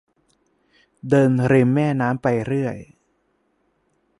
[1.09, 2.77] เดินริมแม่น้ำไปเรื่อย